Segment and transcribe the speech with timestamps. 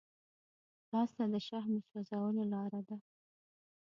[0.87, 2.97] ځغاسته د شحمو سوځولو لاره ده